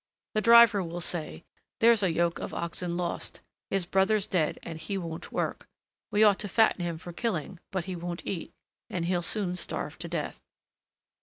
The 0.33 0.41
driver 0.41 0.81
will 0.81 0.99
say: 0.99 1.43
"There's 1.79 2.01
a 2.01 2.11
yoke 2.11 2.39
of 2.39 2.55
oxen 2.55 2.97
lost; 2.97 3.41
his 3.69 3.85
brother's 3.85 4.25
dead, 4.25 4.57
and 4.63 4.79
he 4.79 4.97
won't 4.97 5.31
work. 5.31 5.67
We 6.09 6.23
ought 6.23 6.39
to 6.39 6.47
fatten 6.47 6.81
him 6.83 6.97
for 6.97 7.13
killing; 7.13 7.59
but 7.69 7.85
he 7.85 7.95
won't 7.95 8.25
eat, 8.25 8.51
and 8.89 9.05
he'll 9.05 9.21
soon 9.21 9.55
starve 9.55 9.99
to 9.99 10.07
death." 10.07 10.39